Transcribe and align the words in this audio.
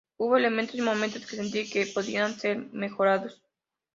Hubo 0.17 0.35
elementos 0.35 0.73
y 0.73 0.81
momentos 0.81 1.27
que 1.27 1.35
sentí 1.35 1.69
que 1.69 1.85
podían 1.85 2.33
ser 2.33 2.57
mejorados. 2.73 3.39